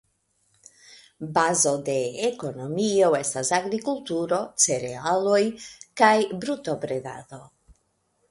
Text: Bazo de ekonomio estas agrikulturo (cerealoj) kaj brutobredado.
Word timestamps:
Bazo 1.35 1.73
de 1.89 1.97
ekonomio 2.29 3.11
estas 3.19 3.51
agrikulturo 3.57 4.39
(cerealoj) 4.65 5.41
kaj 6.03 6.15
brutobredado. 6.47 7.43